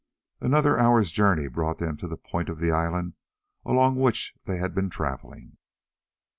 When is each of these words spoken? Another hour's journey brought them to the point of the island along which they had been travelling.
Another 0.39 0.79
hour's 0.79 1.11
journey 1.11 1.47
brought 1.47 1.77
them 1.77 1.95
to 1.97 2.07
the 2.07 2.17
point 2.17 2.49
of 2.49 2.57
the 2.57 2.71
island 2.71 3.13
along 3.63 3.97
which 3.97 4.33
they 4.45 4.57
had 4.57 4.73
been 4.73 4.89
travelling. 4.89 5.57